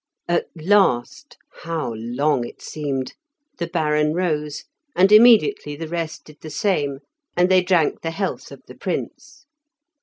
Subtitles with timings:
[0.27, 3.13] At last (how long it seemed!)
[3.59, 4.63] the Baron rose,
[4.95, 7.01] and immediately the rest did the same,
[7.37, 9.45] and they drank the health of the Prince.